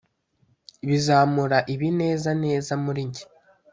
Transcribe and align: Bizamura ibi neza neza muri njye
Bizamura 0.87 1.57
ibi 1.73 1.89
neza 1.99 2.29
neza 2.43 2.71
muri 2.83 3.01
njye 3.07 3.23